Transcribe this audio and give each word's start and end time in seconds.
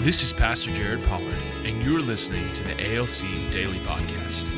This 0.00 0.22
is 0.22 0.32
Pastor 0.32 0.70
Jared 0.70 1.04
Pollard, 1.04 1.36
and 1.62 1.82
you're 1.82 2.00
listening 2.00 2.54
to 2.54 2.64
the 2.64 2.96
ALC 2.96 3.50
Daily 3.50 3.78
Podcast. 3.80 4.48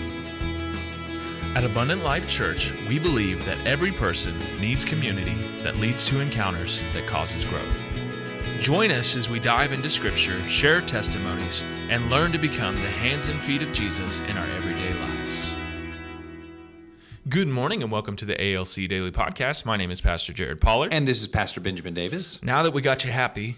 At 1.56 1.64
Abundant 1.64 2.04
Life 2.04 2.29
Church, 2.29 2.72
we 2.88 3.00
believe 3.00 3.44
that 3.44 3.58
every 3.66 3.90
person 3.90 4.38
needs 4.60 4.84
community 4.84 5.34
that 5.64 5.78
leads 5.78 6.06
to 6.06 6.20
encounters 6.20 6.84
that 6.92 7.08
causes 7.08 7.45
growth. 7.45 7.84
Join 8.60 8.92
us 8.92 9.16
as 9.16 9.28
we 9.28 9.41
dive 9.41 9.73
into 9.73 9.88
Scripture, 9.88 10.46
share 10.46 10.80
testimonies, 10.80 11.64
and 11.88 12.09
learn 12.09 12.30
to 12.30 12.38
become 12.38 12.77
the 12.77 12.88
hands 12.88 13.27
and 13.27 13.43
feet 13.43 13.62
of 13.62 13.72
Jesus 13.72 14.20
in 14.20 14.38
our 14.38 14.46
everyday 14.46 14.95
lives. 14.95 15.56
Good 17.29 17.48
morning 17.48 17.82
and 17.82 17.90
welcome 17.90 18.14
to 18.14 18.24
the 18.24 18.40
ALC 18.40 18.86
Daily 18.86 19.11
Podcast. 19.11 19.64
My 19.64 19.77
name 19.77 19.90
is 19.90 20.00
Pastor 20.00 20.32
Jared 20.32 20.61
Pollard. 20.61 20.93
And 20.95 21.09
this 21.09 21.20
is 21.20 21.27
Pastor 21.27 21.61
Benjamin 21.61 21.95
Davis. 21.95 22.40
Now 22.45 22.62
that 22.62 22.72
we 22.72 22.80
got 22.80 23.04
you 23.04 23.11
happy, 23.11 23.56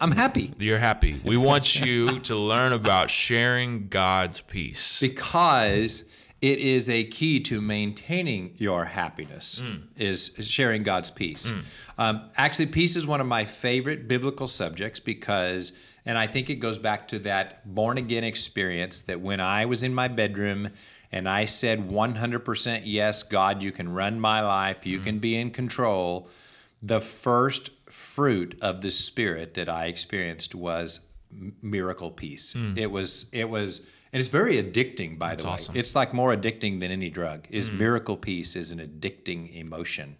I'm 0.00 0.12
happy 0.12 0.52
you're 0.58 0.78
happy. 0.78 1.16
We 1.24 1.36
want 1.36 1.80
you 1.80 2.20
to 2.20 2.36
learn 2.36 2.72
about 2.72 3.10
sharing 3.10 3.88
God's 3.88 4.40
peace. 4.40 5.00
because 5.00 6.14
it 6.40 6.60
is 6.60 6.88
a 6.88 7.04
key 7.04 7.40
to 7.40 7.60
maintaining 7.60 8.54
your 8.58 8.84
happiness 8.84 9.60
hmm. 9.60 9.78
is 9.96 10.36
sharing 10.40 10.84
God's 10.84 11.10
peace. 11.10 11.50
Hmm. 11.50 11.60
Um, 12.00 12.30
actually, 12.36 12.66
peace 12.66 12.94
is 12.94 13.06
one 13.06 13.20
of 13.20 13.26
my 13.26 13.44
favorite 13.44 14.06
biblical 14.06 14.46
subjects 14.46 15.00
because, 15.00 15.76
and 16.06 16.16
I 16.16 16.28
think 16.28 16.48
it 16.48 16.56
goes 16.56 16.78
back 16.78 17.08
to 17.08 17.18
that 17.20 17.74
born 17.74 17.98
again 17.98 18.22
experience 18.22 19.02
that 19.02 19.20
when 19.20 19.40
I 19.40 19.66
was 19.66 19.82
in 19.82 19.92
my 19.92 20.06
bedroom 20.06 20.70
and 21.10 21.28
I 21.28 21.44
said 21.44 21.88
100% 21.88 22.82
yes, 22.84 23.22
God, 23.24 23.62
you 23.62 23.72
can 23.72 23.92
run 23.92 24.20
my 24.20 24.40
life, 24.40 24.86
you 24.86 24.98
hmm. 24.98 25.04
can 25.04 25.18
be 25.18 25.36
in 25.36 25.50
control. 25.50 26.28
The 26.80 27.00
first 27.00 27.77
fruit 27.90 28.56
of 28.60 28.80
the 28.80 28.90
Spirit 28.90 29.54
that 29.54 29.68
I 29.68 29.86
experienced 29.86 30.54
was 30.54 31.06
miracle 31.62 32.10
peace. 32.10 32.56
It 32.76 32.90
was, 32.90 33.28
it 33.32 33.48
was, 33.50 33.88
and 34.12 34.20
it's 34.20 34.30
very 34.30 34.56
addicting, 34.56 35.18
by 35.18 35.34
the 35.34 35.44
way. 35.44 35.50
awesome. 35.50 35.76
It's 35.76 35.94
like 35.94 36.14
more 36.14 36.34
addicting 36.34 36.80
than 36.80 36.90
any 36.90 37.10
drug. 37.10 37.46
Is 37.50 37.70
miracle 37.70 38.16
peace 38.16 38.56
is 38.56 38.72
an 38.72 38.78
addicting 38.78 39.54
emotion, 39.54 40.16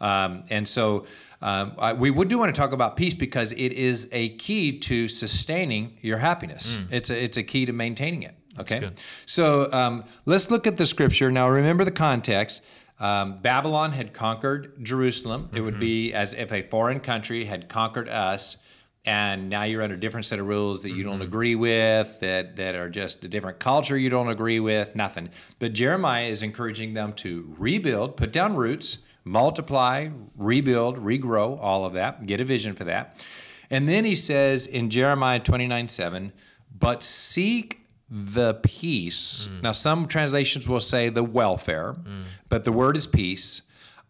um, 0.00 0.44
and 0.48 0.66
so 0.66 1.04
um, 1.42 1.74
I, 1.78 1.92
we 1.92 2.10
would 2.10 2.28
do 2.28 2.38
want 2.38 2.54
to 2.54 2.58
talk 2.58 2.72
about 2.72 2.96
peace 2.96 3.12
because 3.14 3.52
it 3.52 3.72
is 3.72 4.08
a 4.12 4.30
key 4.36 4.78
to 4.78 5.08
sustaining 5.08 5.98
your 6.00 6.18
happiness. 6.18 6.78
It's 6.90 7.10
a 7.10 7.22
it's 7.22 7.36
a 7.36 7.42
key 7.42 7.66
to 7.66 7.72
maintaining 7.74 8.22
it. 8.22 8.34
Okay, 8.58 8.88
so 9.26 9.70
um, 9.70 10.04
let's 10.24 10.50
look 10.50 10.66
at 10.66 10.78
the 10.78 10.86
scripture 10.86 11.30
now. 11.30 11.46
Remember 11.50 11.84
the 11.84 11.90
context. 11.90 12.64
Um, 12.98 13.38
Babylon 13.40 13.92
had 13.92 14.12
conquered 14.12 14.82
Jerusalem. 14.82 15.50
It 15.54 15.60
would 15.60 15.78
be 15.78 16.12
as 16.12 16.32
if 16.32 16.52
a 16.52 16.62
foreign 16.62 17.00
country 17.00 17.44
had 17.44 17.68
conquered 17.68 18.08
us 18.08 18.62
and 19.06 19.48
now 19.48 19.62
you're 19.62 19.82
under 19.82 19.94
a 19.94 20.00
different 20.00 20.26
set 20.26 20.40
of 20.40 20.46
rules 20.46 20.82
that 20.82 20.90
you 20.90 21.04
don't 21.04 21.22
agree 21.22 21.54
with, 21.54 22.18
that, 22.20 22.56
that 22.56 22.74
are 22.74 22.90
just 22.90 23.22
a 23.22 23.28
different 23.28 23.60
culture 23.60 23.96
you 23.96 24.10
don't 24.10 24.28
agree 24.28 24.58
with, 24.58 24.96
nothing. 24.96 25.30
But 25.60 25.74
Jeremiah 25.74 26.26
is 26.26 26.42
encouraging 26.42 26.94
them 26.94 27.12
to 27.14 27.54
rebuild, 27.56 28.16
put 28.16 28.32
down 28.32 28.56
roots, 28.56 29.06
multiply, 29.22 30.08
rebuild, 30.36 30.98
regrow, 30.98 31.56
all 31.60 31.84
of 31.84 31.92
that, 31.92 32.26
get 32.26 32.40
a 32.40 32.44
vision 32.44 32.74
for 32.74 32.82
that. 32.84 33.24
And 33.70 33.88
then 33.88 34.04
he 34.04 34.16
says 34.16 34.66
in 34.66 34.90
Jeremiah 34.90 35.38
29 35.38 35.86
7, 35.86 36.32
but 36.76 37.04
seek 37.04 37.85
the 38.08 38.54
peace. 38.62 39.48
Mm. 39.48 39.62
Now, 39.62 39.72
some 39.72 40.06
translations 40.06 40.68
will 40.68 40.80
say 40.80 41.08
the 41.08 41.24
welfare, 41.24 41.94
mm. 41.94 42.22
but 42.48 42.64
the 42.64 42.72
word 42.72 42.96
is 42.96 43.06
peace 43.06 43.62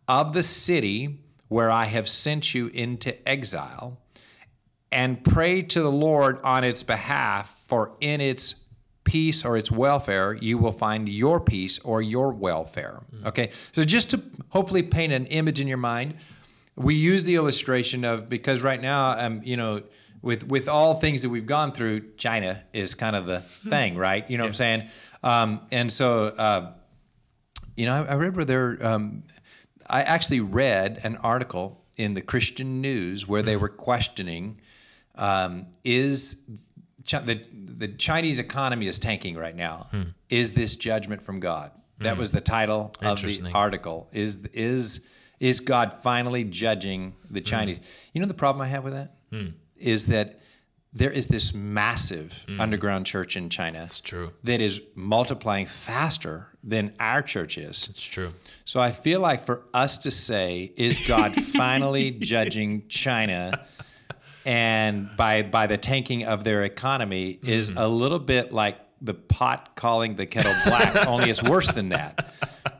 of 0.08 0.32
the 0.32 0.42
city 0.42 1.20
where 1.48 1.70
I 1.70 1.84
have 1.86 2.08
sent 2.08 2.54
you 2.54 2.68
into 2.68 3.26
exile 3.28 4.00
and 4.92 5.22
pray 5.24 5.62
to 5.62 5.82
the 5.82 5.90
Lord 5.90 6.40
on 6.44 6.64
its 6.64 6.82
behalf, 6.82 7.48
for 7.48 7.96
in 8.00 8.20
its 8.20 8.64
peace 9.04 9.44
or 9.44 9.56
its 9.56 9.70
welfare, 9.70 10.34
you 10.34 10.58
will 10.58 10.72
find 10.72 11.08
your 11.08 11.40
peace 11.40 11.78
or 11.80 12.02
your 12.02 12.32
welfare. 12.32 13.02
Mm. 13.14 13.26
Okay, 13.26 13.48
so 13.50 13.82
just 13.82 14.10
to 14.10 14.22
hopefully 14.50 14.82
paint 14.82 15.12
an 15.12 15.26
image 15.26 15.60
in 15.60 15.68
your 15.68 15.78
mind, 15.78 16.16
we 16.74 16.94
use 16.94 17.24
the 17.24 17.36
illustration 17.36 18.04
of 18.04 18.28
because 18.28 18.62
right 18.62 18.80
now, 18.80 19.10
um, 19.18 19.40
you 19.42 19.56
know, 19.56 19.82
with 20.22 20.46
with 20.48 20.68
all 20.68 20.94
things 20.94 21.22
that 21.22 21.30
we've 21.30 21.46
gone 21.46 21.72
through, 21.72 22.12
China 22.16 22.62
is 22.72 22.94
kind 22.94 23.14
of 23.16 23.26
the 23.26 23.40
thing, 23.40 23.96
right? 23.96 24.28
You 24.30 24.38
know 24.38 24.44
what 24.44 24.48
I'm 24.48 24.52
saying? 24.54 24.88
Um, 25.22 25.60
and 25.72 25.90
so, 25.92 26.26
uh, 26.26 26.72
you 27.76 27.86
know, 27.86 27.94
I, 28.04 28.06
I 28.10 28.14
remember 28.14 28.44
there. 28.44 28.78
Um, 28.84 29.24
I 29.88 30.02
actually 30.02 30.40
read 30.40 31.00
an 31.04 31.16
article 31.18 31.84
in 31.96 32.14
the 32.14 32.20
Christian 32.22 32.80
News 32.80 33.26
where 33.28 33.42
they 33.42 33.56
were 33.56 33.68
questioning 33.68 34.60
um, 35.14 35.66
is 35.84 36.48
Chi- 37.08 37.20
the 37.20 37.40
the 37.52 37.88
Chinese 37.88 38.38
economy 38.38 38.86
is 38.86 38.98
tanking 38.98 39.36
right 39.36 39.54
now. 39.54 39.88
Is 40.28 40.54
this 40.54 40.76
judgment 40.76 41.22
from 41.22 41.40
God? 41.40 41.70
That 42.00 42.18
was 42.18 42.32
the 42.32 42.40
title 42.40 42.92
of 43.00 43.16
the 43.44 43.50
article. 43.54 44.08
Is 44.12 44.44
is 44.46 45.08
is 45.38 45.60
God 45.60 45.92
finally 45.92 46.44
judging 46.44 47.14
the 47.30 47.40
Chinese? 47.40 47.80
You 48.12 48.20
know 48.20 48.26
the 48.26 48.34
problem 48.34 48.62
I 48.62 48.66
have 48.68 48.84
with 48.84 48.92
that 48.94 49.14
is 49.78 50.08
that 50.08 50.40
there 50.92 51.10
is 51.10 51.26
this 51.26 51.52
massive 51.52 52.46
mm. 52.48 52.58
underground 52.58 53.04
church 53.04 53.36
in 53.36 53.50
China. 53.50 53.82
It's 53.84 54.00
true. 54.00 54.32
That 54.44 54.62
is 54.62 54.82
multiplying 54.94 55.66
faster 55.66 56.48
than 56.64 56.94
our 56.98 57.20
church 57.20 57.58
is. 57.58 57.86
It's 57.88 58.02
true. 58.02 58.30
So 58.64 58.80
I 58.80 58.92
feel 58.92 59.20
like 59.20 59.40
for 59.40 59.64
us 59.74 59.98
to 59.98 60.10
say, 60.10 60.72
is 60.76 61.06
God 61.06 61.34
finally 61.34 62.12
judging 62.12 62.88
China 62.88 63.66
and 64.46 65.10
by 65.16 65.42
by 65.42 65.66
the 65.66 65.76
tanking 65.76 66.24
of 66.24 66.44
their 66.44 66.62
economy 66.62 67.38
is 67.42 67.68
mm-hmm. 67.68 67.78
a 67.78 67.88
little 67.88 68.20
bit 68.20 68.52
like 68.52 68.78
the 69.02 69.12
pot 69.12 69.74
calling 69.74 70.14
the 70.14 70.24
kettle 70.24 70.54
black, 70.64 71.06
only 71.06 71.28
it's 71.28 71.42
worse 71.42 71.70
than 71.72 71.90
that. 71.90 72.32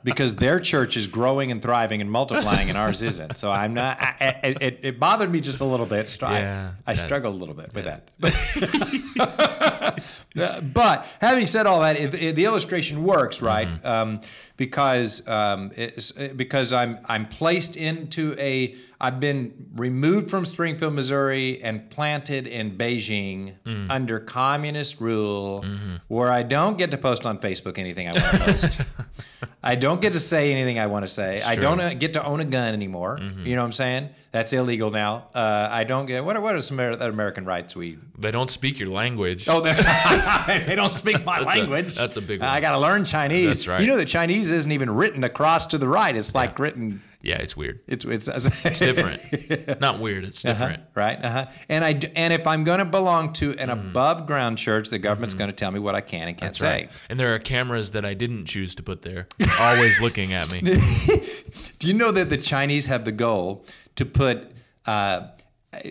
Because 0.07 0.37
their 0.37 0.59
church 0.61 0.97
is 0.97 1.07
growing 1.07 1.51
and 1.51 1.61
thriving 1.61 2.01
and 2.01 2.11
multiplying, 2.11 2.69
and 2.71 2.79
ours 2.79 3.03
isn't. 3.03 3.37
So 3.37 3.51
I'm 3.53 3.75
not. 3.75 3.99
I, 4.01 4.15
I- 4.43 4.57
it, 4.61 4.81
it 4.83 5.01
bothered 5.01 5.31
me 5.31 5.41
just 5.41 5.61
a 5.61 5.65
little 5.65 5.85
bit. 5.85 6.17
Yeah, 6.23 6.71
I, 6.87 6.95
that- 6.95 7.05
struggled 7.05 7.35
a 7.35 7.39
little 7.39 7.55
bit 7.55 7.75
with 7.75 7.85
that. 7.85 8.09
Uh, 10.37 10.61
but 10.61 11.07
having 11.23 11.47
said 11.47 11.65
all 11.67 11.81
that, 11.81 11.97
it, 11.97 12.13
it- 12.13 12.37
the 12.37 12.45
illustration 12.45 13.03
works, 13.05 13.41
right? 13.41 13.67
Um, 13.85 14.21
because 14.59 15.27
um, 15.29 15.71
it's, 15.75 16.13
because 16.13 16.75
I'm 16.75 16.99
I'm 17.07 17.25
placed 17.25 17.77
into 17.79 18.37
a 18.39 18.75
I've 19.01 19.19
been 19.19 19.71
removed 19.75 20.29
from 20.29 20.45
Springfield, 20.45 20.93
Missouri, 20.93 21.63
and 21.63 21.89
planted 21.89 22.47
in 22.47 22.77
Beijing 22.77 23.55
under 23.91 24.19
communist 24.21 25.01
rule, 25.01 25.65
where 26.09 26.31
I 26.31 26.43
don't 26.43 26.77
get 26.77 26.91
to 26.91 26.99
post 26.99 27.25
on 27.27 27.39
Facebook 27.39 27.79
anything 27.79 28.07
I 28.09 28.13
want 28.13 28.25
to 28.27 28.39
post. 28.39 28.81
I 29.67 29.75
don't 29.75 30.01
get 30.01 30.13
to 30.13 30.21
say 30.21 30.53
anything 30.53 30.79
I 30.79 30.87
want 30.87 31.05
to 31.05 31.11
say. 31.13 31.43
I 31.43 31.57
don't 31.57 31.81
uh, 31.81 31.95
get 31.95 32.13
to 32.15 32.25
own 32.25 32.41
a 32.41 32.45
gun 32.45 32.73
anymore. 32.73 33.19
You 33.21 33.55
know 33.57 33.63
what 33.63 33.67
I'm 33.67 33.73
saying? 33.73 34.11
That's 34.31 34.53
illegal 34.53 34.91
now. 34.91 35.29
Uh, 35.35 35.69
I 35.71 35.85
don't 35.85 36.07
get 36.07 36.25
what 36.25 36.37
are, 36.37 36.41
what 36.41 36.55
are 36.55 36.61
some 36.61 36.79
American 36.79 37.45
rights 37.45 37.75
we 37.75 37.99
They 38.19 38.31
don't 38.31 38.51
speak 38.51 38.79
your 38.79 38.91
language. 38.91 39.49
Oh, 39.49 39.61
they 39.61 39.73
don't 40.77 40.97
speak 40.97 41.25
my 41.25 41.41
That's 41.43 41.55
a- 41.55 41.59
language. 41.59 41.95
that's 41.97 42.17
a 42.17 42.23
big 42.23 42.41
one. 42.41 42.49
I 42.49 42.61
got 42.61 42.73
to 42.73 42.79
learn 42.79 43.05
Chinese. 43.05 43.47
That's 43.57 43.69
right. 43.69 43.81
You 43.81 43.87
know 43.87 43.97
that 43.97 44.09
Chinese 44.09 44.53
isn't 44.53 44.71
even 44.73 44.91
written 44.91 45.25
across 45.25 45.67
to 45.67 45.79
the 45.79 45.89
right. 45.89 46.15
It's 46.15 46.35
like 46.35 46.59
written. 46.59 47.03
Yeah, 47.27 47.39
it's 47.39 47.57
weird. 47.57 47.81
It's 47.87 48.05
it's, 48.05 48.29
It's 48.65 48.79
different. 48.89 49.81
Not 49.81 49.99
weird. 49.99 50.25
It's 50.25 50.41
different. 50.43 50.83
right? 50.95 51.19
Uh-huh. 51.23 51.47
And 51.69 51.85
I 51.85 51.99
and 52.15 52.33
if 52.33 52.47
I'm 52.47 52.63
going 52.65 52.79
to 52.79 52.85
belong 52.85 53.33
to 53.35 53.51
an 53.59 53.69
Mm-hmm. 53.69 53.89
above 53.89 54.27
ground 54.27 54.59
church, 54.59 54.91
the 54.91 54.99
government's 54.99 55.35
going 55.35 55.51
to 55.51 55.57
tell 55.57 55.71
me 55.73 55.81
what 55.81 55.95
I 55.95 56.01
can 56.01 56.29
and 56.29 56.37
can't 56.37 56.49
That's 56.53 56.59
say. 56.59 56.71
right. 56.71 56.91
And 57.11 57.19
there 57.19 57.35
are 57.35 57.39
cameras 57.39 57.91
that 57.91 58.05
I 58.05 58.15
didn't 58.15 58.47
choose 58.47 58.75
to 58.77 58.83
put 58.83 59.03
there, 59.03 59.27
always 59.61 60.01
looking 60.07 60.33
at 60.33 60.51
me. 60.53 60.61
Do 61.79 61.89
you 61.89 61.95
know 61.95 62.11
that 62.13 62.29
the 62.31 62.37
Chinese 62.37 62.87
have 62.87 63.05
the 63.05 63.13
goal 63.13 63.65
to 63.97 64.05
put 64.05 64.53
uh, 64.87 65.29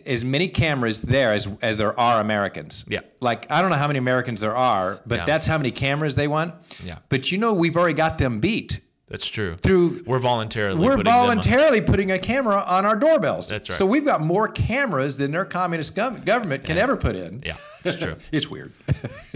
as 0.06 0.24
many 0.24 0.48
cameras 0.48 1.02
there 1.02 1.34
as 1.34 1.48
as 1.62 1.78
there 1.78 1.98
are 2.00 2.22
Americans? 2.22 2.86
Yeah. 2.88 3.02
Like 3.20 3.46
I 3.52 3.62
don't 3.62 3.70
know 3.72 3.78
how 3.78 3.88
many 3.88 4.00
Americans 4.00 4.42
there 4.42 4.56
are, 4.56 5.00
but 5.06 5.20
Yeah. 5.20 5.26
that's 5.26 5.48
how 5.48 5.58
many 5.58 5.72
cameras 5.72 6.16
they 6.16 6.28
want. 6.28 6.54
Yeah. 6.84 7.00
But 7.10 7.32
you 7.32 7.38
know 7.38 7.54
we've 7.54 7.76
already 7.78 7.94
got 7.96 8.18
them 8.18 8.40
beat. 8.40 8.80
That's 9.07 9.28
true. 9.28 9.56
Through- 9.56 10.02
we're 10.07 10.18
voluntarily 10.18 10.80
We're 10.84 11.02
voluntarily 11.04 11.80
putting 11.80 12.10
a 12.12 12.18
camera 12.18 12.63
on 12.66 12.88
our 12.88 12.96
doorbells. 12.96 13.48
That's 13.48 13.69
right. 13.69 13.75
So 13.75 13.86
we've 13.86 14.04
got 14.06 14.19
more 14.19 14.48
cameras 14.48 15.19
than 15.19 15.30
their 15.31 15.46
communist 15.46 15.96
gov- 15.96 16.25
government 16.25 16.66
can 16.66 16.80
ever 16.80 16.98
put 16.98 17.16
in. 17.16 17.44
Yeah, 17.46 17.56
it's 17.84 17.98
true. 17.98 18.16
It's 18.31 18.50
weird. 18.50 18.74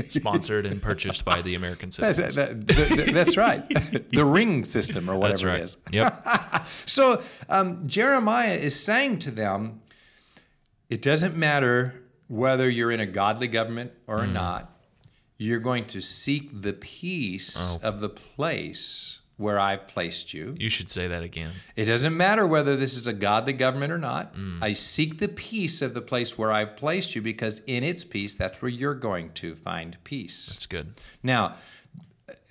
Sponsored 0.07 0.65
and 0.65 0.81
purchased 0.81 1.23
by 1.23 1.43
the 1.43 1.53
American 1.53 1.91
citizens. 1.91 2.33
that- 2.35 2.65
that- 2.65 3.11
that's 3.13 3.37
right. 3.37 3.67
the 4.09 4.25
ring 4.25 4.63
system 4.63 5.07
or 5.07 5.15
whatever 5.15 5.47
right. 5.49 5.59
it 5.59 5.63
is. 5.63 5.77
Yep. 5.91 6.25
So 6.65 7.21
um, 7.47 7.87
Jeremiah 7.87 8.53
is 8.55 8.77
saying 8.79 9.19
to 9.19 9.31
them, 9.31 9.81
it 10.89 11.01
doesn't 11.01 11.35
matter 11.35 11.93
whether 12.27 12.67
you're 12.69 12.91
in 12.91 12.99
a 12.99 13.05
godly 13.05 13.47
government 13.47 13.91
or 14.07 14.19
Mm. 14.21 14.33
not. 14.33 14.71
You're 15.37 15.59
going 15.59 15.85
to 15.85 16.01
seek 16.01 16.61
the 16.61 16.73
peace 16.73 17.77
Oh. 17.83 17.87
of 17.87 17.99
the 18.01 18.09
place 18.09 19.21
where 19.39 19.57
I've 19.57 19.87
placed 19.87 20.33
you. 20.33 20.53
You 20.59 20.67
should 20.67 20.91
say 20.91 21.07
that 21.07 21.23
again. 21.23 21.51
It 21.77 21.85
doesn't 21.85 22.15
matter 22.15 22.45
whether 22.45 22.75
this 22.75 22.97
is 22.97 23.07
a 23.07 23.13
godly 23.13 23.53
government 23.53 23.93
or 23.93 23.97
not. 23.97 24.35
Mm. 24.35 24.61
I 24.61 24.73
seek 24.73 25.19
the 25.19 25.29
peace 25.29 25.81
of 25.81 25.93
the 25.93 26.01
place 26.01 26.37
where 26.37 26.51
I've 26.51 26.75
placed 26.75 27.15
you 27.15 27.21
because 27.21 27.59
in 27.63 27.85
its 27.85 28.03
peace, 28.03 28.35
that's 28.35 28.61
where 28.61 28.69
you're 28.69 28.93
going 28.93 29.31
to 29.35 29.55
find 29.55 29.97
peace. 30.03 30.47
That's 30.47 30.65
good. 30.65 30.91
Now, 31.23 31.55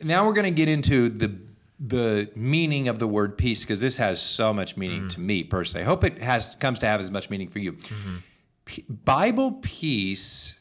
now 0.03 0.27
we're 0.27 0.33
going 0.33 0.47
to 0.47 0.51
get 0.51 0.69
into 0.69 1.11
the 1.11 1.37
the 1.79 2.29
meaning 2.35 2.89
of 2.89 2.99
the 2.99 3.07
word 3.07 3.39
peace 3.39 3.65
because 3.65 3.81
this 3.81 3.99
has 3.99 4.21
so 4.21 4.53
much 4.53 4.77
meaning 4.77 5.03
mm. 5.03 5.09
to 5.11 5.21
me 5.21 5.45
personally. 5.45 5.85
I 5.85 5.87
hope 5.87 6.03
it 6.03 6.21
has 6.23 6.57
comes 6.59 6.79
to 6.79 6.87
have 6.87 7.01
as 7.01 7.11
much 7.11 7.29
meaning 7.29 7.49
for 7.49 7.59
you. 7.59 7.75
Mm-hmm. 7.75 8.17
P- 8.65 8.85
Bible 8.89 9.53
peace 9.63 10.59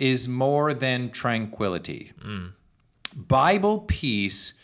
is 0.00 0.28
more 0.28 0.74
than 0.74 1.10
tranquility. 1.10 2.12
Mm. 2.20 2.52
Bible 3.14 3.78
peace 3.78 4.60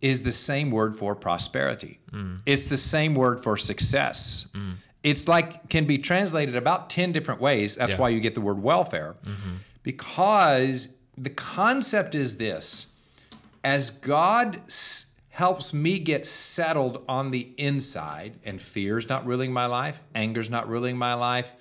is 0.00 0.22
the 0.22 0.32
same 0.32 0.70
word 0.70 0.94
for 0.96 1.14
prosperity. 1.16 1.98
Mm. 2.12 2.40
It's 2.46 2.68
the 2.70 2.76
same 2.76 3.14
word 3.14 3.40
for 3.42 3.56
success. 3.56 4.48
Mm. 4.54 4.74
It's 5.02 5.28
like 5.28 5.68
can 5.68 5.86
be 5.86 5.98
translated 5.98 6.54
about 6.56 6.90
10 6.90 7.12
different 7.12 7.40
ways. 7.40 7.76
That's 7.76 7.94
Yeah. 7.94 8.00
why 8.00 8.08
you 8.10 8.20
get 8.20 8.34
the 8.34 8.40
word 8.40 8.62
welfare. 8.62 9.16
Mm-hmm. 9.24 9.56
Because 9.82 10.98
the 11.16 11.30
concept 11.30 12.14
is 12.14 12.36
this 12.38 12.94
as 13.64 13.90
God 13.90 14.60
s- 14.66 15.14
helps 15.30 15.72
me 15.74 15.98
get 15.98 16.24
settled 16.26 17.04
on 17.08 17.30
the 17.30 17.52
inside, 17.56 18.38
and 18.44 18.60
fear's 18.60 19.08
not 19.08 19.26
ruling 19.26 19.52
my 19.52 19.66
life, 19.66 20.04
anger's 20.14 20.50
not 20.50 20.68
ruling 20.68 20.96
my 20.96 21.14
life, 21.14 21.54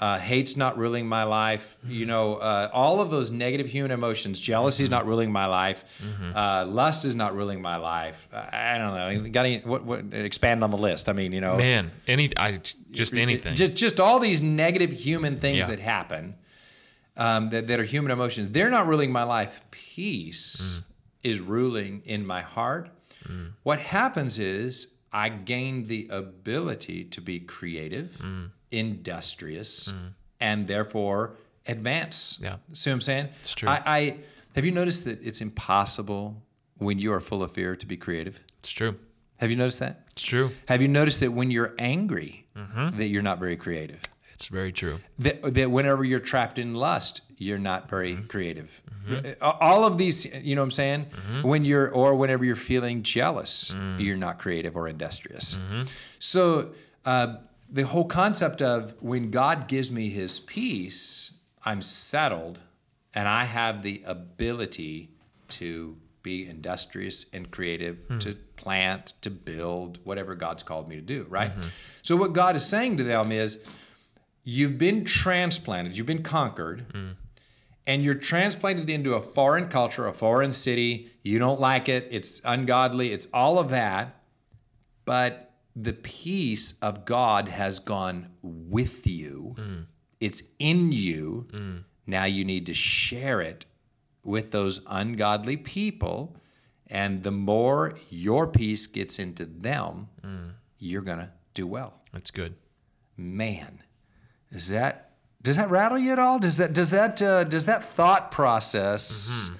uh, 0.00 0.18
hate's 0.18 0.56
not 0.56 0.76
ruling 0.76 1.06
my 1.08 1.22
life, 1.24 1.78
you 1.86 2.04
know, 2.04 2.34
uh, 2.36 2.68
all 2.72 3.00
of 3.00 3.10
those 3.10 3.30
negative 3.30 3.68
human 3.68 3.92
emotions, 3.92 4.40
jealousy's 4.40 4.90
not 4.90 5.06
ruling 5.06 5.30
my 5.30 5.46
life, 5.46 6.02
uh, 6.34 6.66
lust 6.68 7.04
is 7.04 7.14
not 7.14 7.34
ruling 7.34 7.62
my 7.62 7.76
life. 7.76 8.28
Uh, 8.32 8.44
I 8.52 8.76
don't 8.78 8.94
know. 9.24 9.30
Got 9.30 9.46
any, 9.46 9.58
what, 9.60 9.84
what, 9.84 10.12
expand 10.12 10.64
on 10.64 10.70
the 10.72 10.76
list. 10.76 11.08
I 11.08 11.12
mean, 11.12 11.30
you 11.32 11.40
know, 11.40 11.56
Man, 11.56 11.90
any 12.08 12.30
I 12.36 12.58
just 12.90 13.16
anything. 13.16 13.54
just, 13.54 13.74
just 13.74 14.00
all 14.00 14.18
these 14.18 14.42
negative 14.42 14.92
human 14.92 15.38
things 15.38 15.58
Yeah. 15.60 15.66
that 15.76 15.78
happen 15.80 16.34
um, 17.16 17.50
that, 17.50 17.68
that 17.68 17.78
are 17.78 17.84
human 17.84 18.10
emotions, 18.10 18.50
they're 18.50 18.70
not 18.70 18.86
ruling 18.88 19.12
my 19.12 19.22
life. 19.22 19.60
Peace 19.70 20.82
is 21.22 21.40
ruling 21.40 22.02
in 22.04 22.26
my 22.26 22.40
heart. 22.40 22.90
What 23.62 23.78
happens 23.78 24.38
is 24.38 24.96
I 25.12 25.30
gain 25.30 25.86
the 25.86 26.08
ability 26.10 27.04
to 27.04 27.20
be 27.22 27.40
creative, 27.40 28.20
industrious, 28.70 29.92
mm. 29.92 30.12
and 30.40 30.66
therefore 30.66 31.36
advance. 31.66 32.38
Yeah. 32.42 32.56
See 32.72 32.90
what 32.90 32.94
I'm 32.94 33.00
saying? 33.00 33.28
It's 33.40 33.54
true. 33.54 33.68
I, 33.68 33.82
I 33.86 34.16
have 34.54 34.64
you 34.64 34.72
noticed 34.72 35.04
that 35.06 35.24
it's 35.26 35.40
impossible 35.40 36.42
when 36.78 36.98
you 36.98 37.12
are 37.12 37.20
full 37.20 37.42
of 37.42 37.52
fear 37.52 37.76
to 37.76 37.86
be 37.86 37.96
creative? 37.96 38.40
It's 38.60 38.70
true. 38.70 38.96
Have 39.38 39.50
you 39.50 39.56
noticed 39.56 39.80
that? 39.80 40.02
It's 40.12 40.22
true. 40.22 40.50
Have 40.68 40.80
you 40.80 40.88
noticed 40.88 41.20
that 41.20 41.32
when 41.32 41.50
you're 41.50 41.74
angry, 41.78 42.46
mm-hmm. 42.56 42.96
that 42.96 43.06
you're 43.06 43.22
not 43.22 43.38
very 43.38 43.56
creative? 43.56 44.02
It's 44.32 44.46
very 44.46 44.72
true. 44.72 45.00
That, 45.18 45.42
that 45.54 45.70
whenever 45.70 46.04
you're 46.04 46.18
trapped 46.18 46.58
in 46.58 46.74
lust, 46.74 47.22
you're 47.38 47.58
not 47.58 47.88
very 47.88 48.12
mm-hmm. 48.12 48.26
creative. 48.26 48.82
Mm-hmm. 49.08 49.42
Uh, 49.42 49.46
uh, 49.46 49.56
all 49.60 49.84
of 49.84 49.98
these, 49.98 50.32
you 50.42 50.54
know 50.54 50.62
what 50.62 50.66
I'm 50.66 50.70
saying? 50.70 51.06
When 51.42 51.64
you're, 51.64 51.90
or 51.90 52.14
whenever 52.14 52.44
you're 52.44 52.54
feeling 52.56 53.02
jealous, 53.02 53.72
mm. 53.72 54.00
you're 54.00 54.16
not 54.16 54.38
creative 54.38 54.76
or 54.76 54.88
industrious. 54.88 55.58
So 56.18 56.72
uh, 57.04 57.36
the 57.70 57.82
whole 57.82 58.04
concept 58.04 58.62
of 58.62 58.94
when 59.02 59.30
God 59.30 59.68
gives 59.68 59.90
me 59.90 60.08
his 60.08 60.40
peace, 60.40 61.32
I'm 61.64 61.82
settled 61.82 62.60
and 63.14 63.28
I 63.28 63.44
have 63.44 63.82
the 63.82 64.02
ability 64.06 65.10
to 65.48 65.96
be 66.22 66.48
industrious 66.48 67.32
and 67.32 67.50
creative, 67.50 67.98
hmm. 68.08 68.18
to 68.18 68.34
plant, 68.56 69.08
to 69.20 69.30
build, 69.30 69.98
whatever 70.04 70.34
God's 70.34 70.62
called 70.62 70.88
me 70.88 70.96
to 70.96 71.02
do, 71.02 71.26
right? 71.28 71.50
Mm-hmm. 71.50 71.68
So 72.02 72.16
what 72.16 72.32
God 72.32 72.56
is 72.56 72.64
saying 72.66 72.96
to 72.96 73.04
them 73.04 73.30
is, 73.30 73.68
you've 74.42 74.78
been 74.78 75.04
transplanted, 75.04 75.96
you've 75.96 76.06
been 76.06 76.22
conquered, 76.22 76.86
hmm. 76.92 77.10
and 77.86 78.04
you're 78.04 78.14
transplanted 78.14 78.88
into 78.88 79.14
a 79.14 79.20
foreign 79.20 79.68
culture, 79.68 80.06
a 80.06 80.12
foreign 80.12 80.52
city. 80.52 81.08
You 81.22 81.38
don't 81.38 81.60
like 81.60 81.88
it, 81.88 82.08
it's 82.10 82.40
ungodly, 82.44 83.12
it's 83.12 83.28
all 83.32 83.58
of 83.58 83.68
that. 83.70 84.22
But 85.04 85.43
the 85.76 85.92
peace 85.92 86.78
of 86.80 87.04
God 87.04 87.48
has 87.48 87.78
gone 87.78 88.28
with 88.42 89.06
you, 89.06 89.54
mm. 89.58 89.86
it's 90.20 90.52
in 90.58 90.92
you. 90.92 91.48
Mm. 91.52 91.84
Now 92.06 92.24
you 92.24 92.44
need 92.44 92.66
to 92.66 92.74
share 92.74 93.40
it 93.40 93.64
with 94.22 94.52
those 94.52 94.80
ungodly 94.88 95.56
people. 95.56 96.36
And 96.86 97.22
the 97.22 97.32
more 97.32 97.94
your 98.08 98.46
peace 98.46 98.86
gets 98.86 99.18
into 99.18 99.46
them, 99.46 100.08
mm. 100.24 100.52
you're 100.78 101.02
going 101.02 101.18
to 101.18 101.30
do 101.54 101.66
well 101.66 102.00
That's 102.12 102.30
good. 102.30 102.54
man 103.16 103.80
is 104.50 104.70
that 104.70 105.12
does 105.40 105.56
that 105.56 105.70
rattle 105.70 105.98
you 105.98 106.12
at 106.12 106.18
all 106.18 106.38
does 106.38 106.56
that 106.56 106.72
does 106.72 106.90
that 106.90 107.22
uh, 107.22 107.44
does 107.44 107.66
that 107.66 107.84
thought 107.84 108.30
process 108.32 109.50
mm-hmm. 109.50 109.56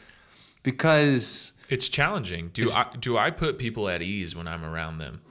because 0.65 1.53
It's 1.69 1.89
challenging. 1.89 2.51
Do 2.53 2.69
I 2.71 2.87
do 2.99 3.17
I 3.17 3.31
put 3.31 3.59
people 3.59 3.89
at 3.89 4.03
ease 4.03 4.37
when 4.37 4.47
I'm 4.47 4.65
around 4.65 4.99
them? 4.99 5.23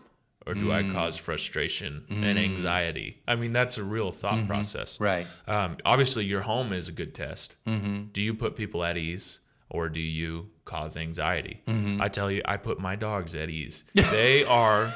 Or 0.45 0.53
do 0.53 0.71
I 0.71 0.83
hmm. 0.83 0.91
cause 0.91 1.17
frustration 1.17 2.05
and 2.09 2.37
hmm. 2.37 2.43
anxiety? 2.43 3.21
I 3.27 3.35
mean, 3.35 3.53
that's 3.53 3.77
a 3.77 3.83
real 3.83 4.11
thought 4.11 4.35
mm-hmm. 4.35 4.47
process. 4.47 4.99
right 4.99 5.25
Um, 5.47 5.77
obviously, 5.85 6.25
your 6.25 6.41
home 6.41 6.73
is 6.73 6.87
a 6.87 6.91
good 6.91 7.13
test. 7.13 7.55
Mm-hmm. 7.65 8.05
Do 8.11 8.21
you 8.21 8.33
put 8.33 8.55
people 8.55 8.83
at 8.83 8.97
ease 8.97 9.39
or 9.69 9.89
do 9.89 10.01
you 10.01 10.49
cause 10.65 10.97
anxiety? 10.97 11.61
Mm-hmm. 11.67 12.01
I 12.01 12.09
tell 12.09 12.29
you, 12.29 12.41
I 12.45 12.57
put 12.57 12.79
my 12.79 12.95
dogs 12.95 13.35
at 13.35 13.49
ease. 13.49 13.85
They 13.93 14.43
are 14.45 14.91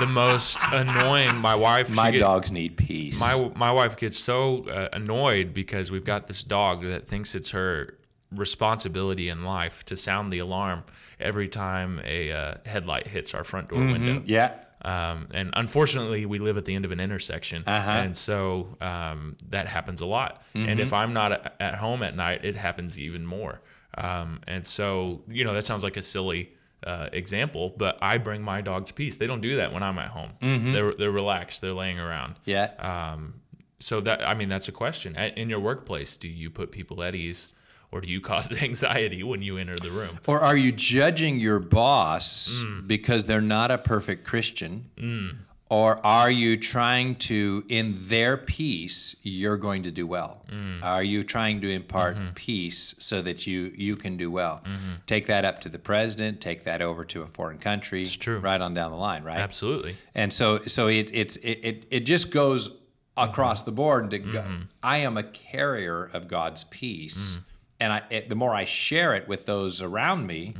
the 0.00 0.06
most 0.06 0.58
annoying. 0.72 1.36
My 1.36 1.54
wife, 1.54 1.94
my 1.94 2.10
get- 2.10 2.20
dogs 2.20 2.50
need 2.50 2.76
peace 2.76 3.20
my 3.20 3.50
my 3.56 3.72
wife 3.72 3.96
gets 3.96 4.18
so 4.18 4.68
uh, 4.68 4.88
annoyed 4.92 5.54
because 5.54 5.90
we've 5.90 6.04
got 6.04 6.26
this 6.26 6.44
dog 6.44 6.84
that 6.84 7.06
thinks 7.06 7.34
it's 7.34 7.50
her 7.50 7.97
responsibility 8.30 9.28
in 9.28 9.44
life 9.44 9.84
to 9.86 9.96
sound 9.96 10.32
the 10.32 10.38
alarm 10.38 10.84
every 11.20 11.48
time 11.48 12.00
a 12.04 12.30
uh, 12.32 12.54
headlight 12.66 13.06
hits 13.08 13.34
our 13.34 13.44
front 13.44 13.68
door 13.68 13.78
window. 13.80 14.22
yeah 14.26 14.52
Um, 14.82 15.28
and 15.32 15.50
unfortunately, 15.54 16.24
we 16.26 16.38
live 16.38 16.56
at 16.56 16.64
the 16.64 16.74
end 16.74 16.84
of 16.84 16.92
an 16.92 17.00
intersection, 17.00 17.64
Uh-huh. 17.66 17.90
and 17.90 18.16
so 18.16 18.76
um, 18.80 19.36
that 19.50 19.66
happens 19.66 20.00
a 20.00 20.06
lot. 20.06 20.42
And 20.54 20.78
if 20.80 20.92
I'm 20.92 21.12
not 21.12 21.30
at 21.60 21.74
home 21.76 22.02
at 22.04 22.14
night, 22.14 22.44
it 22.44 22.54
happens 22.56 22.98
even 22.98 23.26
more. 23.26 23.60
Um, 23.96 24.40
and 24.46 24.64
so, 24.66 25.22
you 25.32 25.44
know, 25.44 25.52
that 25.54 25.64
sounds 25.64 25.82
like 25.82 25.96
a 25.96 26.02
silly 26.02 26.50
uh, 26.86 27.08
example, 27.12 27.74
but 27.76 27.98
I 28.00 28.18
bring 28.18 28.40
my 28.42 28.60
dog 28.60 28.86
to 28.86 28.94
peace. 28.94 29.16
They 29.16 29.26
don't 29.26 29.40
do 29.40 29.56
that 29.56 29.72
when 29.72 29.82
I'm 29.82 29.98
at 29.98 30.10
home. 30.18 30.30
They're 30.40 30.92
they're 30.92 31.10
relaxed. 31.10 31.60
They're 31.60 31.72
laying 31.84 31.98
around. 31.98 32.36
yeah 32.44 32.68
Um, 32.78 33.40
so 33.80 34.00
that 34.02 34.18
I 34.30 34.34
mean, 34.34 34.48
that's 34.48 34.68
a 34.68 34.72
question. 34.72 35.16
At- 35.16 35.36
In 35.36 35.48
your 35.50 35.60
workplace, 35.60 36.16
do 36.16 36.28
you 36.28 36.50
put 36.50 36.70
people 36.70 37.02
at 37.02 37.14
ease, 37.16 37.48
or 37.90 38.00
do 38.00 38.08
you 38.08 38.20
cause 38.20 38.50
anxiety 38.62 39.22
when 39.22 39.42
you 39.42 39.58
enter 39.58 39.74
the 39.74 39.90
room? 39.90 40.18
or 40.26 40.40
are 40.40 40.56
you 40.56 40.72
judging 40.72 41.38
your 41.38 41.58
boss 41.58 42.62
mm. 42.64 42.86
because 42.86 43.26
they're 43.26 43.40
not 43.40 43.70
a 43.70 43.78
perfect 43.78 44.24
christian? 44.24 44.90
Mm. 44.96 45.36
Or 45.70 46.04
are 46.06 46.30
you 46.30 46.56
trying 46.56 47.16
to 47.16 47.62
in 47.68 47.94
their 47.96 48.38
peace 48.38 49.16
you're 49.22 49.58
going 49.58 49.82
to 49.82 49.90
do 49.90 50.06
well? 50.06 50.46
Mm. 50.50 50.82
Are 50.82 51.02
you 51.02 51.22
trying 51.22 51.60
to 51.60 51.70
impart 51.70 52.16
mm-hmm. 52.16 52.32
peace 52.34 52.94
so 52.98 53.20
that 53.20 53.46
you 53.46 53.72
you 53.76 53.96
can 53.96 54.16
do 54.16 54.30
well? 54.30 54.62
Mm-hmm. 54.64 54.92
Take 55.04 55.26
that 55.26 55.44
up 55.44 55.60
to 55.62 55.68
the 55.68 55.78
president 55.78 56.40
take 56.40 56.64
that 56.64 56.80
over 56.80 57.04
to 57.06 57.22
a 57.22 57.26
foreign 57.26 57.58
country 57.58 58.00
it's 58.00 58.16
true. 58.16 58.38
right 58.38 58.60
on 58.60 58.72
down 58.72 58.90
the 58.92 58.96
line 58.96 59.24
right? 59.24 59.38
Absolutely. 59.38 59.96
and 60.14 60.32
so 60.32 60.60
so 60.66 60.88
it 60.88 61.10
it's 61.14 61.36
it 61.36 61.60
it, 61.62 61.84
it 61.90 62.00
just 62.00 62.32
goes 62.32 62.68
mm-hmm. 62.68 63.30
across 63.30 63.64
the 63.64 63.72
board 63.72 64.10
to 64.12 64.18
go, 64.18 64.44
I 64.82 64.98
am 64.98 65.18
a 65.18 65.22
carrier 65.22 66.08
of 66.14 66.28
God's 66.28 66.64
peace 66.64 67.40
and 67.80 67.92
I 67.92 68.02
it, 68.10 68.28
the 68.28 68.34
more 68.34 68.54
I 68.54 68.64
share 68.64 69.14
it 69.14 69.28
with 69.28 69.46
those 69.46 69.82
around 69.82 70.26
me 70.26 70.54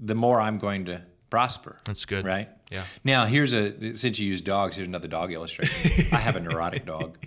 the 0.00 0.14
more 0.14 0.40
I'm 0.40 0.58
going 0.58 0.86
to 0.86 1.02
prosper 1.30 1.76
That's 1.84 2.04
good. 2.04 2.24
right 2.26 2.48
Yeah. 2.70 2.82
now 3.04 3.24
here's 3.26 3.54
a 3.54 3.94
since 3.94 4.18
you 4.18 4.28
use 4.28 4.40
dogs 4.40 4.76
here's 4.76 4.88
another 4.88 5.08
dog 5.08 5.32
illustration 5.32 6.06
I 6.12 6.18
have 6.20 6.36
a 6.36 6.40
neurotic 6.40 6.84
dog 6.86 7.18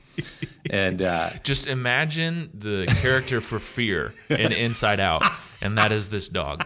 and 0.70 1.02
uh, 1.02 1.30
Just 1.44 1.68
imagine 1.68 2.50
the 2.54 2.86
character 3.02 3.40
for 3.42 3.60
fear 3.60 4.14
in 4.30 4.52
Inside 4.66 5.00
Out, 5.00 5.24
and 5.62 5.78
that 5.78 5.92
is 5.92 6.10
this 6.10 6.28
dog. 6.30 6.66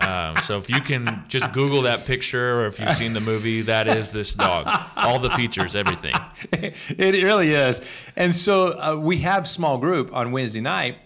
Um, 0.00 0.36
so 0.38 0.56
if 0.58 0.70
you 0.70 0.80
can 0.80 1.24
just 1.28 1.52
Google 1.52 1.82
that 1.82 2.06
picture, 2.06 2.60
or 2.60 2.66
if 2.66 2.80
you've 2.80 2.90
seen 2.94 3.12
the 3.12 3.20
movie, 3.20 3.60
that 3.62 3.86
is 3.86 4.10
this 4.12 4.34
dog. 4.34 4.66
All 4.96 5.18
the 5.18 5.28
features, 5.30 5.76
everything. 5.76 6.14
it 6.52 7.22
really 7.22 7.50
is. 7.50 8.10
And 8.16 8.34
so 8.34 8.68
uh, 8.78 8.96
we 8.98 9.18
have 9.18 9.46
small 9.46 9.76
group 9.78 10.14
on 10.14 10.32
Wednesday 10.32 10.60
night, 10.62 10.96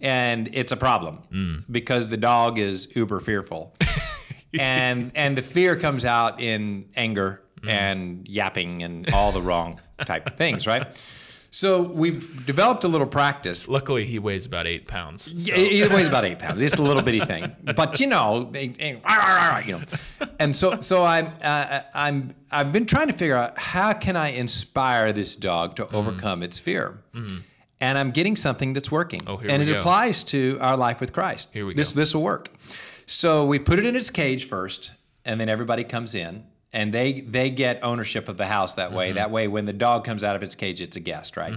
and 0.00 0.48
it's 0.52 0.72
a 0.72 0.76
problem 0.76 1.64
because 1.70 2.08
the 2.08 2.16
dog 2.16 2.58
is 2.58 2.94
uber 2.96 3.20
fearful, 3.20 3.76
and 4.58 5.12
and 5.14 5.36
the 5.36 5.42
fear 5.42 5.76
comes 5.76 6.04
out 6.04 6.40
in 6.40 6.88
anger 6.96 7.42
and 7.68 8.26
yapping 8.28 8.82
and 8.82 9.12
all 9.12 9.32
the 9.32 9.42
wrong 9.42 9.78
type 10.06 10.26
of 10.26 10.36
things, 10.36 10.66
right? 10.66 10.86
So 11.52 11.82
we've 11.82 12.46
developed 12.46 12.84
a 12.84 12.88
little 12.88 13.08
practice. 13.08 13.66
Luckily, 13.68 14.04
he 14.06 14.18
weighs 14.20 14.46
about 14.46 14.68
eight 14.68 14.86
pounds. 14.86 15.24
so- 15.46 15.54
Yeah, 15.56 15.86
It 15.86 15.92
weighs 15.92 16.06
about 16.08 16.24
eight 16.24 16.38
pounds. 16.38 16.62
It's 16.62 16.74
a 16.78 16.82
little 16.82 17.02
bitty 17.02 17.20
thing, 17.20 17.54
but 17.76 17.98
you 18.00 18.06
know, 18.06 18.50
you 18.54 18.96
know. 19.78 19.82
And 20.38 20.54
so, 20.54 20.78
so 20.78 21.04
I'm, 21.04 21.32
uh, 21.42 21.80
I'm, 21.92 22.34
I've 22.52 22.70
been 22.70 22.86
trying 22.86 23.08
to 23.08 23.12
figure 23.12 23.36
out 23.36 23.58
how 23.58 23.92
can 23.94 24.16
I 24.16 24.28
inspire 24.28 25.12
this 25.12 25.34
dog 25.36 25.74
to 25.76 25.88
overcome 25.92 26.42
its 26.44 26.58
fear, 26.60 27.02
and 27.80 27.96
I'm 27.98 28.10
getting 28.10 28.36
something 28.36 28.72
that's 28.74 28.90
working, 28.90 29.22
Oh, 29.26 29.36
here 29.38 29.50
and 29.50 29.62
it 29.62 29.66
go. 29.66 29.78
applies 29.78 30.24
to 30.24 30.58
our 30.60 30.76
life 30.76 31.00
with 31.00 31.12
Christ. 31.12 31.52
Here 31.52 31.64
we 31.66 31.74
this, 31.74 31.94
go. 31.94 32.00
This 32.00 32.14
will 32.14 32.22
work. 32.22 32.48
So 33.06 33.44
we 33.46 33.58
put 33.58 33.78
it 33.78 33.84
in 33.86 33.96
its 33.96 34.10
cage 34.10 34.44
first, 34.46 34.92
and 35.24 35.40
then 35.40 35.48
everybody 35.48 35.84
comes 35.84 36.14
in. 36.14 36.44
And 36.72 36.94
they 36.94 37.20
they 37.22 37.50
get 37.50 37.82
ownership 37.82 38.28
of 38.28 38.36
the 38.36 38.46
house 38.46 38.76
that 38.76 38.88
Mm-hmm. 38.90 38.96
way. 38.96 39.12
That 39.12 39.30
way, 39.32 39.48
when 39.48 39.64
the 39.64 39.72
dog 39.72 40.04
comes 40.04 40.22
out 40.22 40.36
of 40.36 40.42
its 40.44 40.54
cage, 40.54 40.80
it's 40.80 40.96
a 40.96 41.00
guest, 41.00 41.36
right? 41.36 41.52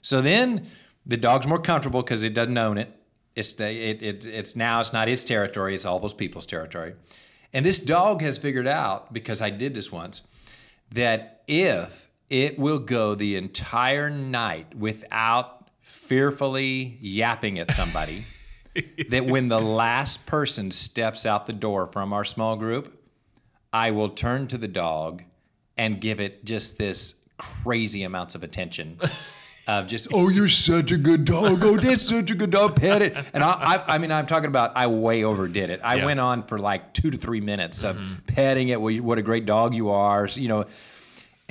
So 0.00 0.20
then 0.20 0.66
the 1.06 1.16
dog's 1.16 1.46
more 1.46 1.60
comfortable 1.60 2.02
because 2.02 2.24
it 2.24 2.34
doesn't 2.34 2.58
own 2.58 2.76
it. 2.76 2.88
It's 3.36 3.60
it, 3.60 4.02
it 4.02 4.26
it's 4.26 4.56
now 4.56 4.80
it's 4.80 4.92
not 4.92 5.08
its 5.08 5.22
territory. 5.22 5.76
It's 5.76 5.86
all 5.86 6.00
those 6.00 6.12
people's 6.14 6.44
territory. 6.46 6.94
And 7.52 7.64
this 7.64 7.78
dog 7.78 8.20
has 8.22 8.36
figured 8.36 8.66
out 8.66 9.12
because 9.12 9.40
I 9.40 9.50
did 9.50 9.74
this 9.74 9.92
once 9.92 10.26
that 10.90 11.42
if 11.46 12.08
it 12.32 12.58
will 12.58 12.78
go 12.78 13.14
the 13.14 13.36
entire 13.36 14.08
night 14.08 14.74
without 14.74 15.68
fearfully 15.80 16.96
yapping 17.02 17.58
at 17.58 17.70
somebody, 17.70 18.24
that 19.10 19.26
when 19.26 19.48
the 19.48 19.60
last 19.60 20.24
person 20.24 20.70
steps 20.70 21.26
out 21.26 21.44
the 21.44 21.52
door 21.52 21.84
from 21.84 22.14
our 22.14 22.24
small 22.24 22.56
group, 22.56 22.98
I 23.70 23.90
will 23.90 24.08
turn 24.08 24.48
to 24.48 24.56
the 24.56 24.66
dog 24.66 25.24
and 25.76 26.00
give 26.00 26.20
it 26.20 26.46
just 26.46 26.78
this 26.78 27.22
crazy 27.36 28.02
amounts 28.02 28.34
of 28.34 28.42
attention. 28.42 28.98
Of 29.68 29.86
just, 29.86 30.08
oh, 30.12 30.28
you're 30.28 30.48
such 30.48 30.90
a 30.90 30.98
good 30.98 31.24
dog. 31.24 31.60
Oh, 31.62 31.76
that's 31.76 32.02
such 32.08 32.32
a 32.32 32.34
good 32.34 32.50
dog. 32.50 32.74
Pet 32.74 33.00
it. 33.00 33.16
And 33.32 33.44
I, 33.44 33.50
I, 33.52 33.94
I 33.94 33.98
mean, 33.98 34.10
I'm 34.10 34.26
talking 34.26 34.48
about, 34.48 34.76
I 34.76 34.88
way 34.88 35.22
overdid 35.22 35.70
it. 35.70 35.80
I 35.84 35.98
Yeah. 35.98 36.06
went 36.06 36.18
on 36.18 36.42
for 36.42 36.58
like 36.58 36.92
two 36.92 37.12
to 37.12 37.16
three 37.16 37.40
minutes 37.40 37.84
of 37.84 37.96
mm-hmm. 37.96 38.26
petting 38.26 38.70
it. 38.70 38.80
Well, 38.80 38.92
what 38.96 39.18
a 39.18 39.22
great 39.22 39.46
dog 39.46 39.72
you 39.72 39.90
are. 39.90 40.26
You 40.26 40.48
know, 40.48 40.64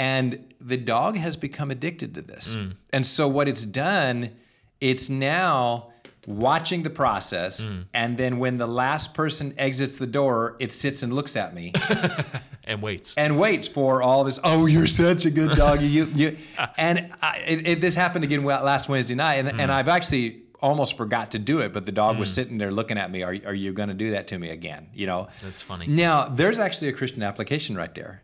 and 0.01 0.51
the 0.59 0.77
dog 0.77 1.15
has 1.15 1.37
become 1.37 1.69
addicted 1.69 2.15
to 2.15 2.23
this. 2.23 2.55
Mm. 2.55 2.75
And 2.91 3.05
so 3.05 3.27
what 3.27 3.47
it's 3.47 3.65
done, 3.65 4.31
it's 4.79 5.11
now 5.11 5.91
watching 6.25 6.81
the 6.81 6.89
process. 6.89 7.63
Mm. 7.63 7.85
And 7.93 8.17
then 8.17 8.39
when 8.39 8.57
the 8.57 8.65
last 8.65 9.13
person 9.13 9.53
exits 9.59 9.99
the 9.99 10.07
door, 10.07 10.55
it 10.59 10.71
sits 10.71 11.03
and 11.03 11.13
looks 11.13 11.35
at 11.35 11.53
me 11.53 11.73
and 12.63 12.81
waits. 12.81 13.13
and 13.15 13.39
waits 13.39 13.67
for 13.67 14.01
all 14.01 14.23
this. 14.23 14.39
Oh, 14.43 14.65
you're 14.65 14.87
such 14.87 15.25
a 15.25 15.29
good 15.29 15.55
dog. 15.55 15.81
You, 15.81 16.05
you, 16.05 16.37
and 16.79 17.13
I, 17.21 17.37
it, 17.45 17.67
it, 17.67 17.81
this 17.81 17.93
happened 17.93 18.23
again 18.23 18.43
last 18.43 18.89
Wednesday 18.89 19.13
night, 19.13 19.35
and, 19.35 19.49
and 19.49 19.59
mm. 19.59 19.69
I've 19.69 19.87
actually 19.87 20.41
almost 20.63 20.97
forgot 20.97 21.31
to 21.31 21.39
do 21.39 21.59
it, 21.59 21.73
but 21.73 21.85
the 21.85 21.91
dog 21.91 22.17
was 22.17 22.33
sitting 22.33 22.57
there 22.57 22.71
looking 22.71 22.97
at 22.97 23.11
me. 23.11 23.21
Are, 23.21 23.35
are 23.45 23.53
you 23.53 23.71
going 23.71 23.89
to 23.89 23.95
do 23.95 24.11
that 24.11 24.29
to 24.29 24.39
me 24.39 24.49
again? 24.49 24.87
You 24.95 25.05
know. 25.05 25.27
That's 25.43 25.61
funny. 25.61 25.85
Now, 25.85 26.27
there's 26.27 26.57
actually 26.57 26.89
a 26.89 26.93
Christian 26.93 27.21
application 27.21 27.75
right 27.77 27.93
there. 27.93 28.23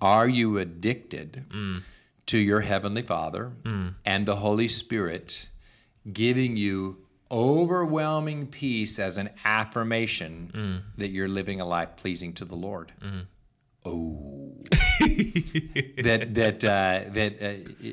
Are 0.00 0.28
you 0.28 0.58
addicted 0.58 1.44
to 2.26 2.38
your 2.38 2.60
heavenly 2.60 3.02
Father 3.02 3.52
and 4.04 4.26
the 4.26 4.36
Holy 4.36 4.68
Spirit 4.68 5.48
giving 6.12 6.56
you 6.56 6.98
overwhelming 7.30 8.46
peace 8.46 8.98
as 8.98 9.18
an 9.18 9.30
affirmation 9.44 10.84
that 10.96 11.08
you're 11.08 11.28
living 11.28 11.60
a 11.60 11.64
life 11.66 11.96
pleasing 11.96 12.32
to 12.34 12.44
the 12.44 12.56
Lord? 12.56 12.92
Oh, 13.84 14.54
that 15.00 16.28
that 16.34 16.64
uh, 16.64 17.00
that. 17.12 17.42
Uh, 17.42 17.88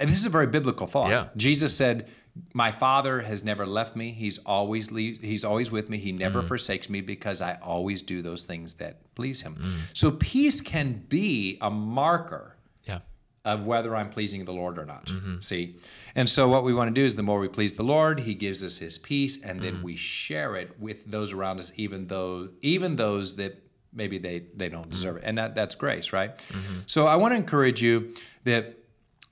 and 0.00 0.08
this 0.08 0.18
is 0.18 0.26
a 0.26 0.30
very 0.30 0.46
biblical 0.48 0.86
thought. 0.86 1.10
Yeah. 1.10 1.28
Jesus 1.36 1.76
said, 1.76 2.08
"My 2.52 2.70
Father 2.70 3.20
has 3.20 3.44
never 3.44 3.66
left 3.66 3.96
me. 3.96 4.10
He's 4.12 4.38
always 4.38 4.90
le- 4.90 5.00
He's 5.00 5.44
always 5.44 5.70
with 5.70 5.88
me. 5.88 5.98
He 5.98 6.12
never 6.12 6.42
mm. 6.42 6.46
forsakes 6.46 6.88
me 6.90 7.00
because 7.00 7.40
I 7.42 7.58
always 7.62 8.02
do 8.02 8.22
those 8.22 8.46
things 8.46 8.74
that 8.74 9.14
please 9.14 9.42
Him." 9.42 9.56
Mm. 9.56 9.72
So 9.92 10.10
peace 10.10 10.60
can 10.60 11.04
be 11.08 11.58
a 11.60 11.70
marker 11.70 12.56
Yeah. 12.84 13.00
of 13.44 13.66
whether 13.66 13.94
I'm 13.94 14.10
pleasing 14.10 14.44
the 14.44 14.52
Lord 14.52 14.78
or 14.78 14.84
not. 14.84 15.06
Mm-hmm. 15.06 15.40
See? 15.40 15.76
And 16.14 16.28
so 16.28 16.48
what 16.48 16.64
we 16.64 16.72
want 16.74 16.94
to 16.94 17.00
do 17.00 17.04
is 17.04 17.16
the 17.16 17.22
more 17.22 17.38
we 17.38 17.48
please 17.48 17.74
the 17.74 17.84
Lord, 17.84 18.20
he 18.20 18.34
gives 18.34 18.64
us 18.64 18.78
his 18.78 18.98
peace 18.98 19.42
and 19.42 19.60
then 19.60 19.76
mm. 19.78 19.82
we 19.82 19.96
share 19.96 20.56
it 20.56 20.78
with 20.80 21.10
those 21.10 21.32
around 21.32 21.58
us 21.60 21.72
even 21.76 22.06
though 22.06 22.48
even 22.62 22.96
those 22.96 23.36
that 23.36 23.60
maybe 23.92 24.18
they 24.18 24.44
they 24.56 24.68
don't 24.68 24.90
deserve 24.90 25.16
it. 25.18 25.22
And 25.24 25.38
that 25.38 25.54
that's 25.54 25.74
grace, 25.74 26.12
right? 26.12 26.36
Mm-hmm. 26.36 26.80
So 26.86 27.06
I 27.06 27.16
want 27.16 27.32
to 27.32 27.36
encourage 27.36 27.80
you 27.80 28.14
that 28.44 28.78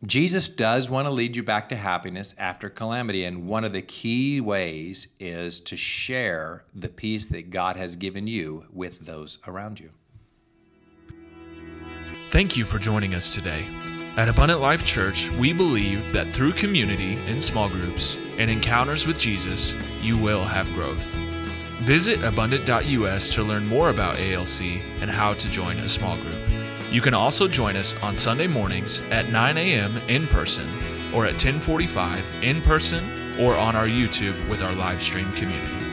Jesus 0.05 0.49
does 0.49 0.91
want 0.91 1.07
to 1.07 1.13
lead 1.13 1.37
you 1.37 1.45
back 1.45 1.69
to 1.69 1.77
happiness 1.77 2.35
after 2.37 2.69
calamity. 2.69 3.25
And 3.25 3.47
one 3.47 3.65
of 3.65 3.73
the 3.73 3.83
key 3.83 4.41
ways 4.41 5.15
is 5.21 5.61
to 5.61 5.77
share 5.77 6.65
the 6.75 6.89
peace 6.89 7.27
that 7.29 7.51
God 7.51 7.77
has 7.77 7.95
given 7.95 8.27
you 8.27 8.67
with 8.73 9.01
those 9.01 9.39
around 9.47 9.79
you. 9.79 9.91
Thank 12.31 12.57
you 12.57 12.65
for 12.65 12.79
joining 12.79 13.15
us 13.15 13.35
today. 13.35 13.65
At 14.17 14.29
Abundant 14.29 14.61
Life 14.61 14.83
Church, 14.83 15.31
we 15.31 15.53
believe 15.53 16.13
that 16.13 16.29
through 16.29 16.53
community 16.53 17.15
in 17.27 17.41
small 17.41 17.69
groups 17.69 18.19
and 18.37 18.51
encounters 18.51 19.07
with 19.07 19.19
Jesus, 19.19 19.77
you 20.03 20.19
will 20.19 20.43
have 20.43 20.73
growth. 20.75 21.15
Visit 21.83 22.23
abundant.us 22.25 23.35
to 23.35 23.43
learn 23.43 23.67
more 23.67 23.91
about 23.91 24.19
ALC 24.19 24.63
and 25.01 25.11
how 25.11 25.35
to 25.35 25.49
join 25.49 25.79
a 25.79 25.89
small 25.89 26.17
group. 26.19 26.52
You 26.93 27.01
can 27.01 27.15
also 27.15 27.49
join 27.49 27.77
us 27.77 27.97
on 28.03 28.15
Sunday 28.15 28.47
mornings 28.47 29.01
at 29.11 29.31
9 29.31 29.57
a.m. 29.57 29.97
in 30.09 30.27
person 30.27 30.69
or 31.15 31.25
at 31.25 31.33
1045 31.33 32.23
in 32.43 32.61
person 32.61 33.41
or 33.41 33.57
on 33.57 33.75
our 33.75 33.87
YouTube 33.87 34.47
with 34.47 34.63
our 34.63 34.75
live 34.75 35.03
stream 35.03 35.33
community. 35.33 35.92